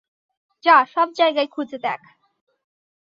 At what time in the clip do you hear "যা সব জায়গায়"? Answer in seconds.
0.63-1.47